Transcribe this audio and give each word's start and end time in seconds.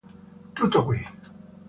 Tutto 0.55 0.83
qui. 0.83 0.97